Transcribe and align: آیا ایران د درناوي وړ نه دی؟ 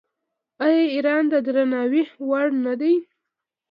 آیا 0.65 0.81
ایران 0.93 1.23
د 1.31 1.33
درناوي 1.45 2.03
وړ 2.27 2.45
نه 2.65 2.73
دی؟ 2.81 2.95